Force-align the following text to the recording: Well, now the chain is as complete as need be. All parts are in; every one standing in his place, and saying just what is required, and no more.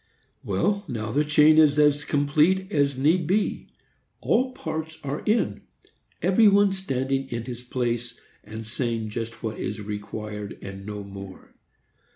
Well, 0.43 0.83
now 0.87 1.11
the 1.11 1.23
chain 1.23 1.59
is 1.59 1.77
as 1.77 2.05
complete 2.05 2.71
as 2.71 2.97
need 2.97 3.27
be. 3.27 3.67
All 4.19 4.51
parts 4.53 4.97
are 5.03 5.19
in; 5.27 5.61
every 6.23 6.47
one 6.47 6.73
standing 6.73 7.29
in 7.29 7.43
his 7.45 7.61
place, 7.61 8.19
and 8.43 8.65
saying 8.65 9.09
just 9.09 9.43
what 9.43 9.59
is 9.59 9.79
required, 9.79 10.57
and 10.63 10.87
no 10.87 11.03
more. 11.03 11.53